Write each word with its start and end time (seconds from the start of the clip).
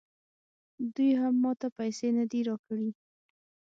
دوی 0.95 1.11
هم 1.21 1.35
ماته 1.43 1.67
پیسې 1.77 2.07
نه 2.17 2.23
دي 2.31 2.41
راکړي 2.49 2.89